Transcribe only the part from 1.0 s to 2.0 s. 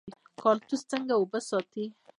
اوبه ساتي؟